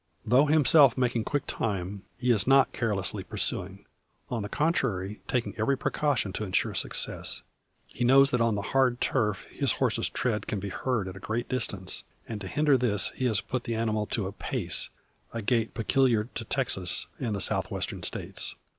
[0.25, 3.85] Though himself making quick time, he is not carelessly pursuing;
[4.31, 7.43] on the contrary taking every precaution to ensure success.
[7.85, 11.19] He knows that on the hard turf his horse's tread can be heard to a
[11.19, 14.89] great distance; and to hinder this he has put the animal to a "pace"
[15.33, 18.55] a gait peculiar to Texas and the South Western States.